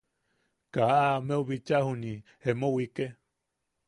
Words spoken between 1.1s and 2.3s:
amau bicha juniʼi